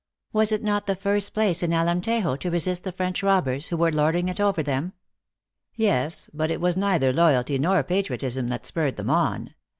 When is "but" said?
6.33-6.49